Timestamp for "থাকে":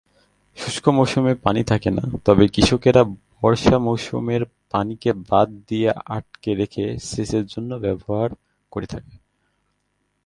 1.63-1.89, 8.87-9.13